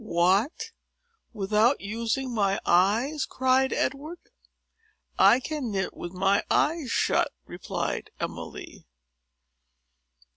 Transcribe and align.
"What! 0.03 0.71
without 1.31 1.79
using 1.79 2.33
my 2.33 2.59
eyes?" 2.65 3.23
cried 3.27 3.71
Edward. 3.71 4.17
"I 5.19 5.39
can 5.39 5.69
knit 5.69 5.95
with 5.95 6.11
my 6.11 6.43
eyes 6.49 6.89
shut," 6.89 7.31
replied 7.45 8.09
Emily. 8.19 8.87